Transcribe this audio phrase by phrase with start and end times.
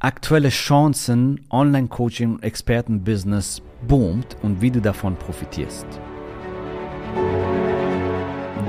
[0.00, 5.86] aktuelle Chancen, Online-Coaching und Expertenbusiness boomt und wie du davon profitierst.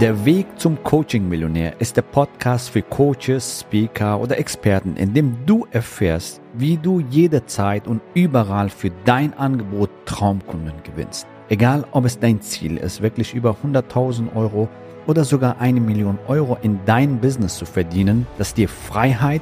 [0.02, 5.68] Der Weg zum Coaching-Millionär ist der Podcast für Coaches, Speaker oder Experten, in dem du
[5.72, 11.28] erfährst, wie du jederzeit und überall für dein Angebot Traumkunden gewinnst.
[11.50, 14.70] Egal, ob es dein Ziel ist, wirklich über 100.000 Euro
[15.06, 19.42] oder sogar eine Million Euro in dein Business zu verdienen, das dir Freiheit,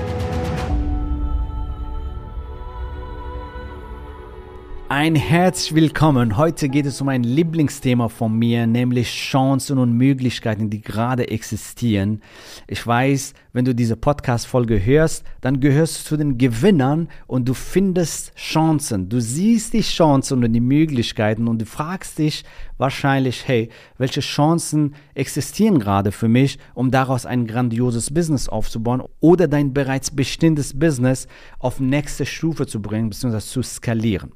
[4.93, 6.35] Ein herzlich willkommen.
[6.35, 12.21] Heute geht es um ein Lieblingsthema von mir, nämlich Chancen und Möglichkeiten, die gerade existieren.
[12.67, 17.53] Ich weiß, wenn du diese Podcast-Folge hörst, dann gehörst du zu den Gewinnern und du
[17.53, 19.07] findest Chancen.
[19.07, 22.43] Du siehst die Chancen und die Möglichkeiten und du fragst dich
[22.77, 29.47] wahrscheinlich, hey, welche Chancen existieren gerade für mich, um daraus ein grandioses Business aufzubauen oder
[29.47, 31.29] dein bereits bestehendes Business
[31.59, 33.39] auf nächste Stufe zu bringen bzw.
[33.39, 34.33] zu skalieren.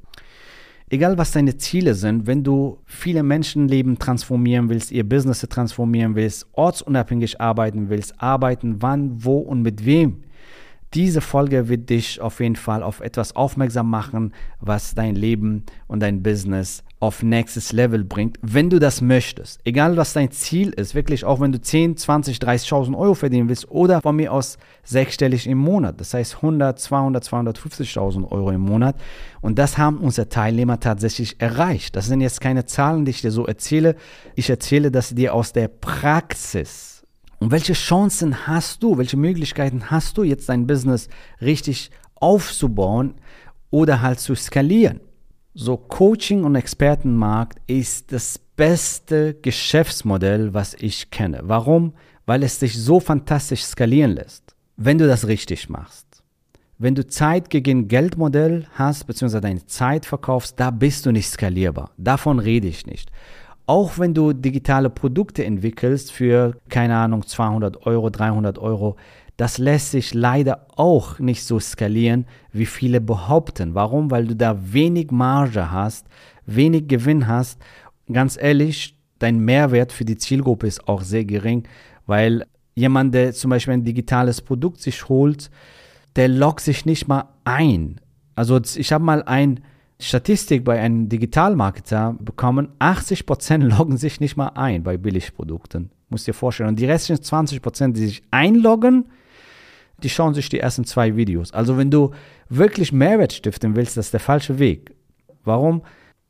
[0.90, 6.48] Egal was deine Ziele sind, wenn du viele Menschenleben transformieren willst, ihr Business transformieren willst,
[6.54, 10.24] ortsunabhängig arbeiten willst, arbeiten wann, wo und mit wem,
[10.94, 16.02] diese Folge wird dich auf jeden Fall auf etwas aufmerksam machen, was dein Leben und
[16.02, 19.60] dein Business auf nächstes Level bringt, wenn du das möchtest.
[19.66, 23.70] Egal was dein Ziel ist, wirklich auch wenn du 10, 20, 30.000 Euro verdienen willst
[23.70, 28.96] oder von mir aus sechsstellig im Monat, das heißt 100, 200, 250.000 Euro im Monat.
[29.42, 31.96] Und das haben unsere Teilnehmer tatsächlich erreicht.
[31.96, 33.96] Das sind jetzt keine Zahlen, die ich dir so erzähle.
[34.36, 37.04] Ich erzähle das dir aus der Praxis.
[37.40, 41.10] Und welche Chancen hast du, welche Möglichkeiten hast du jetzt dein Business
[41.42, 43.16] richtig aufzubauen
[43.70, 45.02] oder halt zu skalieren?
[45.58, 51.40] So Coaching und Expertenmarkt ist das beste Geschäftsmodell, was ich kenne.
[51.44, 51.94] Warum?
[52.26, 56.22] Weil es dich so fantastisch skalieren lässt, wenn du das richtig machst.
[56.78, 61.92] Wenn du Zeit gegen Geldmodell hast, beziehungsweise deine Zeit verkaufst, da bist du nicht skalierbar.
[61.96, 63.10] Davon rede ich nicht.
[63.66, 68.98] Auch wenn du digitale Produkte entwickelst für, keine Ahnung, 200 Euro, 300 Euro,
[69.38, 73.74] das lässt sich leider auch nicht so skalieren, wie viele behaupten.
[73.74, 74.10] Warum?
[74.12, 76.08] Weil du da wenig Marge hast,
[76.46, 77.60] wenig Gewinn hast.
[78.12, 81.68] Ganz ehrlich, dein Mehrwert für die Zielgruppe ist auch sehr gering,
[82.06, 85.50] weil jemand, der zum Beispiel ein digitales Produkt sich holt,
[86.16, 88.00] der loggt sich nicht mal ein.
[88.36, 89.62] Also ich habe mal ein
[90.00, 95.92] Statistik bei einem Digitalmarketer bekommen, 80% loggen sich nicht mal ein bei Billigprodukten.
[96.10, 96.70] Muss dir vorstellen.
[96.70, 99.06] Und die restlichen 20%, die sich einloggen,
[100.04, 101.54] die schauen sich die ersten zwei Videos.
[101.54, 102.12] Also wenn du
[102.50, 104.96] wirklich Mehrwert stiften willst, das ist der falsche Weg.
[105.44, 105.84] Warum?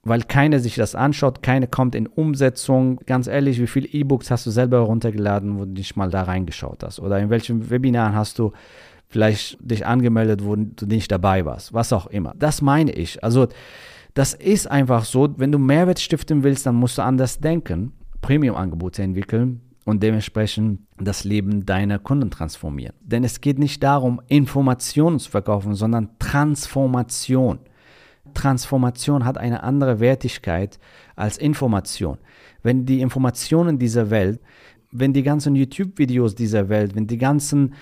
[0.03, 3.00] Weil keiner sich das anschaut, keiner kommt in Umsetzung.
[3.08, 6.84] Ganz ehrlich, wie viele E-Books hast du selber runtergeladen, wo du nicht mal da reingeschaut
[6.84, 7.00] hast?
[7.00, 8.52] Oder in welchen Webinaren hast du
[9.08, 12.34] vielleicht dich angemeldet, wo du nicht dabei warst, was auch immer.
[12.38, 13.24] Das meine ich.
[13.24, 13.47] Also
[14.14, 19.02] das ist einfach so, wenn du Mehrwert stiften willst, dann musst du anders denken, Premium-Angebote
[19.02, 22.96] entwickeln und dementsprechend das Leben deiner Kunden transformieren.
[23.01, 27.59] Denn es geht nicht darum, Informationen zu verkaufen, sondern Transformation.
[28.34, 30.79] Transformation hat eine andere Wertigkeit
[31.16, 32.18] als Information.
[32.63, 34.41] Wenn die Informationen dieser Welt,
[34.91, 37.75] wenn die ganzen YouTube-Videos dieser Welt, wenn die ganzen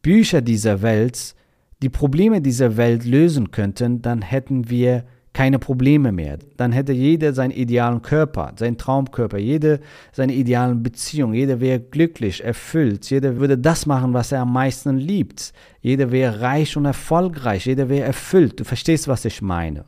[0.00, 1.34] Bücher dieser Welt
[1.82, 6.38] die Probleme dieser Welt lösen könnten, dann hätten wir keine Probleme mehr.
[6.56, 9.80] Dann hätte jeder seinen idealen Körper, seinen Traumkörper, jede
[10.12, 14.98] seine idealen Beziehungen, jeder wäre glücklich, erfüllt, jeder würde das machen, was er am meisten
[14.98, 15.52] liebt.
[15.80, 18.60] Jeder wäre reich und erfolgreich, jeder wäre erfüllt.
[18.60, 19.86] Du verstehst, was ich meine.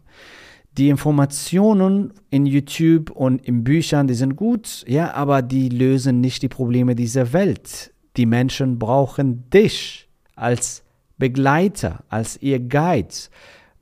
[0.77, 6.43] Die Informationen in YouTube und in Büchern, die sind gut, ja, aber die lösen nicht
[6.43, 7.92] die Probleme dieser Welt.
[8.16, 10.83] Die Menschen brauchen dich als
[11.16, 13.15] Begleiter, als ihr Guide,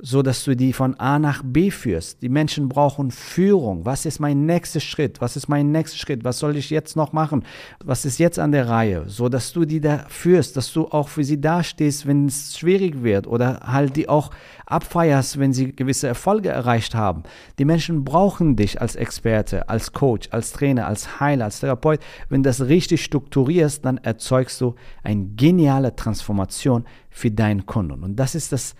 [0.04, 2.22] so dass du die von A nach B führst.
[2.22, 3.86] Die Menschen brauchen Führung.
[3.86, 5.20] Was ist mein nächster Schritt?
[5.20, 6.24] Was ist mein nächster Schritt?
[6.24, 7.44] Was soll ich jetzt noch machen?
[7.84, 9.04] Was ist jetzt an der Reihe?
[9.06, 13.04] So dass du die da führst, dass du auch für sie dastehst, wenn es schwierig
[13.04, 14.32] wird oder halt die auch
[14.66, 17.22] abfeierst, wenn sie gewisse Erfolge erreicht haben.
[17.60, 22.00] Die Menschen brauchen dich als Experte, als Coach, als Trainer, als Heiler, als Therapeut.
[22.28, 24.74] Wenn das richtig strukturierst, dann erzeugst du
[25.04, 28.02] eine geniale Transformation für deinen Kunden.
[28.02, 28.74] Und das ist das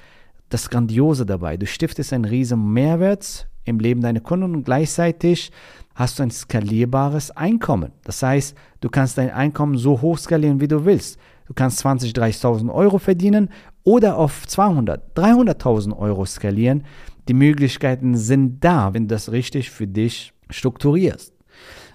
[0.53, 1.57] das Grandiose dabei.
[1.57, 5.51] Du stiftest einen riesen Mehrwert im Leben deiner Kunden und gleichzeitig
[5.95, 7.93] hast du ein skalierbares Einkommen.
[8.05, 11.19] Das heißt, du kannst dein Einkommen so hoch skalieren, wie du willst.
[11.47, 13.51] Du kannst 20.000, 30.000 Euro verdienen
[13.85, 16.85] oder auf 200, 300.000 Euro skalieren.
[17.29, 21.33] Die Möglichkeiten sind da, wenn du das richtig für dich strukturierst.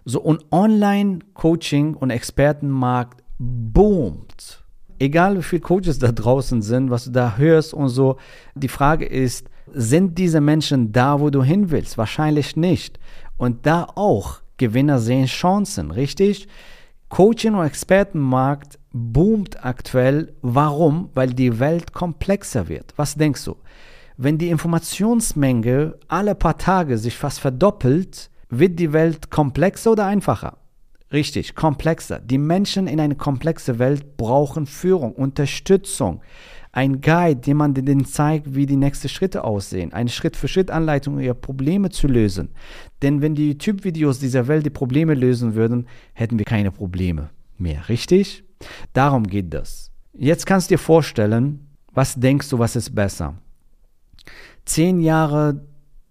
[0.05, 4.63] So, und Online-Coaching und Expertenmarkt boomt.
[4.99, 8.17] Egal wie viele Coaches da draußen sind, was du da hörst und so,
[8.55, 11.97] die Frage ist, sind diese Menschen da, wo du hin willst?
[11.97, 12.99] Wahrscheinlich nicht.
[13.37, 16.47] Und da auch, Gewinner sehen Chancen, richtig?
[17.09, 20.33] Coaching und Expertenmarkt boomt aktuell.
[20.41, 21.09] Warum?
[21.13, 22.93] Weil die Welt komplexer wird.
[22.97, 23.55] Was denkst du?
[24.17, 30.57] Wenn die Informationsmenge alle paar Tage sich fast verdoppelt, wird die Welt komplexer oder einfacher?
[31.11, 32.19] Richtig, komplexer.
[32.19, 36.21] Die Menschen in eine komplexe Welt brauchen Führung, Unterstützung,
[36.73, 41.33] ein Guide, jemand, der ihnen zeigt, wie die nächsten Schritte aussehen, eine Schritt-für-Schritt-Anleitung, um ihre
[41.33, 42.49] Probleme zu lösen.
[43.01, 47.87] Denn wenn die YouTube-Videos dieser Welt die Probleme lösen würden, hätten wir keine Probleme mehr,
[47.87, 48.43] richtig?
[48.93, 49.91] Darum geht das.
[50.13, 53.35] Jetzt kannst du dir vorstellen, was denkst du, was ist besser?
[54.65, 55.65] Zehn Jahre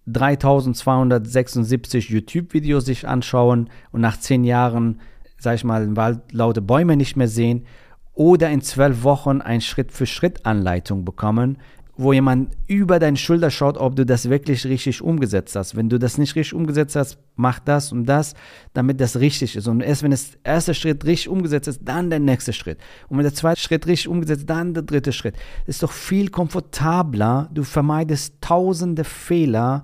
[0.07, 5.01] 3276 YouTube-Videos sich anschauen und nach zehn Jahren,
[5.39, 7.67] sag ich mal, laute Bäume nicht mehr sehen
[8.15, 11.59] oder in zwölf Wochen ein Schritt-für-Schritt-Anleitung bekommen,
[11.97, 15.77] wo jemand über deine Schulter schaut, ob du das wirklich richtig umgesetzt hast.
[15.77, 18.35] Wenn du das nicht richtig umgesetzt hast, mach das und das,
[18.75, 19.67] damit das richtig ist.
[19.67, 22.79] Und erst wenn das erste Schritt richtig umgesetzt ist, dann der nächste Schritt.
[23.09, 25.37] Und wenn der zweite Schritt richtig umgesetzt ist, dann der dritte Schritt.
[25.67, 27.49] Das ist doch viel komfortabler.
[27.53, 29.83] Du vermeidest tausende Fehler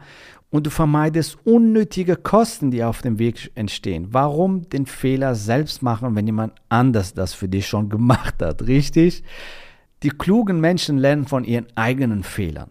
[0.51, 4.09] und du vermeidest unnötige Kosten, die auf dem Weg entstehen.
[4.11, 9.25] Warum den Fehler selbst machen, wenn jemand anders das für dich schon gemacht hat, richtig?
[10.03, 12.71] Die klugen Menschen lernen von ihren eigenen Fehlern.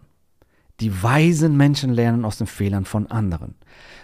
[0.80, 3.54] Die weisen Menschen lernen aus den Fehlern von anderen.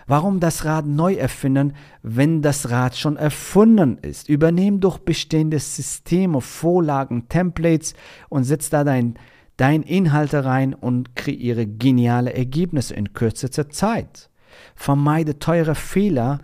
[0.07, 4.29] Warum das Rad neu erfinden, wenn das Rad schon erfunden ist?
[4.29, 7.95] Übernehm doch bestehende Systeme, Vorlagen, Templates
[8.29, 9.19] und setz da dein,
[9.57, 14.31] dein Inhalte rein und kreiere geniale Ergebnisse in kürzester Zeit.
[14.75, 16.39] Vermeide teure Fehler,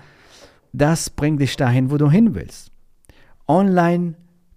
[0.73, 2.73] das bringt dich dahin, wo du hin willst.
[3.47, 4.15] Online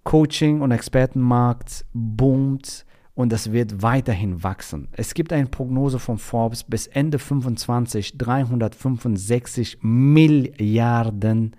[0.07, 4.87] Coaching und Expertenmarkt boomt und das wird weiterhin wachsen.
[4.93, 11.57] Es gibt eine Prognose von Forbes bis Ende 25 365 Milliarden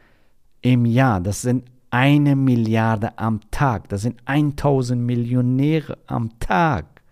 [0.62, 1.20] im Jahr.
[1.20, 3.90] Das sind eine Milliarde am Tag.
[3.90, 7.02] Das sind 1000 Millionäre am Tag.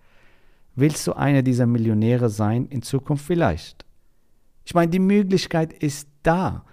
[0.73, 3.85] Willst du einer dieser Millionäre sein in Zukunft vielleicht?
[4.65, 6.65] Ich meine, die Möglichkeit ist da.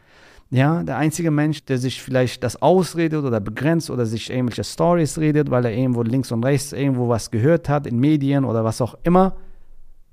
[0.55, 5.19] Ja, der einzige Mensch, der sich vielleicht das ausredet oder begrenzt oder sich irgendwelche Stories
[5.19, 8.81] redet, weil er irgendwo links und rechts irgendwo was gehört hat in Medien oder was
[8.81, 9.35] auch immer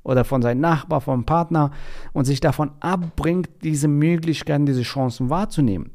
[0.02, 1.70] oder von seinem Nachbar, vom Partner
[2.12, 5.92] und sich davon abbringt, diese Möglichkeiten, diese Chancen wahrzunehmen.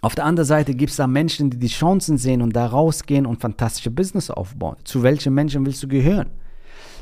[0.00, 3.26] Auf der anderen Seite gibt es da Menschen, die die Chancen sehen und da rausgehen
[3.26, 4.78] und fantastische Business aufbauen.
[4.82, 6.30] Zu welchen Menschen willst du gehören?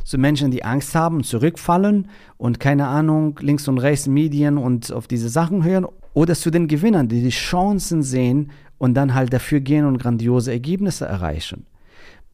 [0.04, 5.06] zu Menschen, die Angst haben, zurückfallen und keine Ahnung, links und rechts Medien und auf
[5.06, 9.60] diese Sachen hören oder zu den Gewinnern, die die Chancen sehen und dann halt dafür
[9.60, 11.66] gehen und grandiose Ergebnisse erreichen.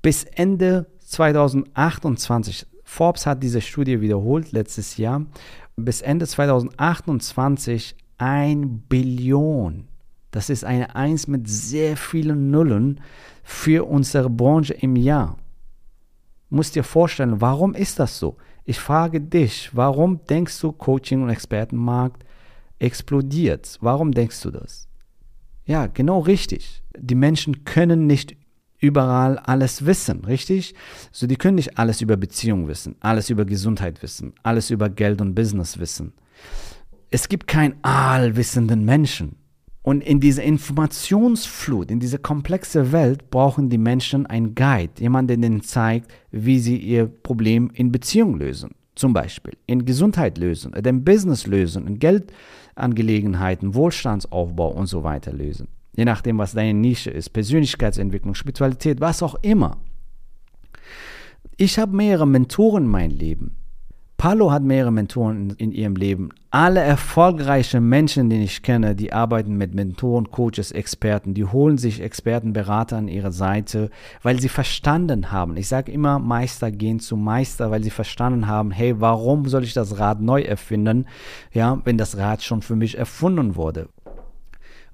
[0.02, 5.26] Bis Ende 2028, Forbes hat diese Studie wiederholt letztes Jahr,
[5.76, 9.88] bis Ende 2028 ein Billion.
[10.30, 13.00] Das ist eine Eins mit sehr vielen Nullen
[13.42, 15.36] für unsere Branche im Jahr.
[16.50, 18.36] Musst dir vorstellen, warum ist das so?
[18.64, 22.24] Ich frage dich, warum denkst du, Coaching und Expertenmarkt
[22.78, 23.78] explodiert.
[23.80, 24.88] Warum denkst du das?
[25.64, 26.82] Ja, genau richtig.
[26.98, 28.36] Die Menschen können nicht
[28.80, 30.74] überall alles wissen, richtig?
[31.12, 35.20] So, die können nicht alles über Beziehung wissen, alles über Gesundheit wissen, alles über Geld
[35.20, 36.12] und Business wissen.
[37.10, 39.36] Es gibt keinen allwissenden Menschen.
[39.82, 45.50] Und in dieser Informationsflut, in dieser komplexen Welt brauchen die Menschen einen Guide, jemanden, der
[45.50, 48.72] ihnen zeigt, wie sie ihr Problem in Beziehung lösen.
[48.98, 52.32] Zum Beispiel in Gesundheit lösen, in Business lösen, in Geld
[52.74, 55.68] Angelegenheiten, Wohlstandsaufbau und so weiter lösen.
[55.94, 59.76] Je nachdem, was deine Nische ist, Persönlichkeitsentwicklung, Spiritualität, was auch immer.
[61.56, 63.57] Ich habe mehrere Mentoren in meinem Leben.
[64.18, 66.30] Palo hat mehrere Mentoren in, in, ihrem Leben.
[66.50, 71.34] Alle erfolgreichen Menschen, die ich kenne, die arbeiten mit Mentoren, Coaches, Experten.
[71.34, 73.90] Die holen sich Experten, Berater an ihre Seite,
[74.24, 75.56] weil sie verstanden haben.
[75.56, 79.72] Ich sage immer, Meister gehen zu Meister, weil sie verstanden haben, hey, warum soll ich
[79.72, 81.06] das Rad neu erfinden,
[81.52, 83.88] ja, wenn das Rad schon für mich erfunden wurde?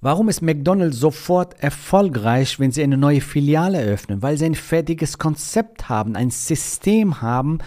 [0.03, 4.21] Warum ist McDonald's sofort erfolgreich, wenn sie eine neue Filiale eröffnen?
[4.21, 7.61] Weil sie ein fertiges Konzept haben, ein System haben,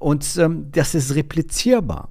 [0.00, 2.08] und ähm, das ist replizierbar.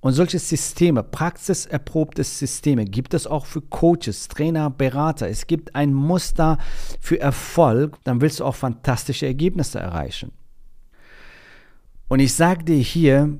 [0.00, 5.28] Und solche Systeme, praxiserprobte Systeme, gibt es auch für Coaches, Trainer, Berater.
[5.28, 6.58] Es gibt ein Muster
[7.00, 10.32] für Erfolg, dann willst du auch fantastische Ergebnisse erreichen.
[12.08, 13.38] Und ich sage dir hier,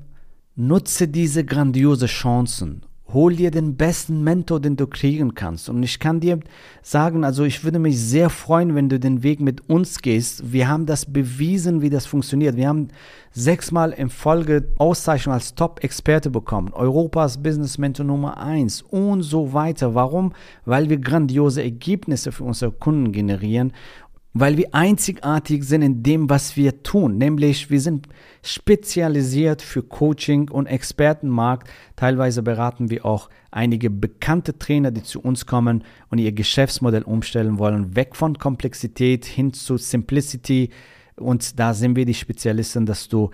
[0.55, 5.69] nutze diese grandiose Chancen Hol dir den besten Mentor, den du kriegen kannst.
[5.69, 6.39] Und ich kann dir
[6.81, 10.51] sagen, also ich würde mich sehr freuen, wenn du den Weg mit uns gehst.
[10.51, 12.55] Wir haben das bewiesen, wie das funktioniert.
[12.55, 12.87] Wir haben
[13.31, 16.73] sechsmal in Folge Auszeichnung als Top-Experte bekommen.
[16.73, 19.93] Europas Business Mentor Nummer eins und so weiter.
[19.93, 20.33] Warum?
[20.65, 23.71] Weil wir grandiose Ergebnisse für unsere Kunden generieren
[24.37, 27.17] weil wir einzigartig sind in dem, was wir tun.
[27.17, 28.09] Nämlich, wir sind
[28.43, 31.69] spezialisiert für Coaching und Expertenmarkt.
[31.95, 37.59] Teilweise beraten wir auch einige bekannte Trainer, die zu uns kommen und ihr Geschäftsmodell umstellen
[37.59, 40.69] wollen, weg von Komplexität hin zu Simplicity.
[41.15, 43.29] Und da sind wir die Spezialisten, dass du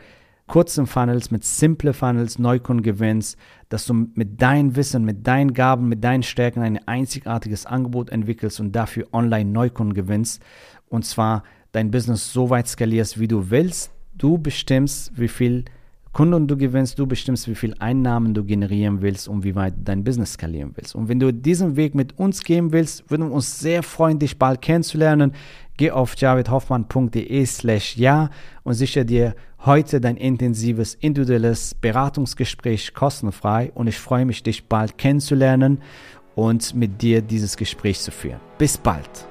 [0.45, 3.37] kurzen Funnels, mit simple Funnels Neukunden gewinnst,
[3.69, 8.59] dass du mit deinem Wissen, mit deinen Gaben, mit deinen Stärken ein einzigartiges Angebot entwickelst
[8.59, 10.43] und dafür online Neukunden gewinnst
[10.91, 13.91] und zwar dein Business so weit skalierst, wie du willst.
[14.13, 15.65] Du bestimmst, wie viel
[16.11, 20.03] Kunden du gewinnst, du bestimmst, wie viel Einnahmen du generieren willst und wie weit dein
[20.03, 20.93] Business skalieren willst.
[20.93, 24.37] Und wenn du diesen Weg mit uns gehen willst, würden wir uns sehr freuen, dich
[24.37, 25.31] bald kennenzulernen.
[25.77, 28.29] Geh auf javidhoffmann.de slash ja
[28.63, 34.97] und sichere dir heute dein intensives, individuelles Beratungsgespräch kostenfrei und ich freue mich, dich bald
[34.97, 35.79] kennenzulernen
[36.35, 38.41] und mit dir dieses Gespräch zu führen.
[38.57, 39.30] Bis bald.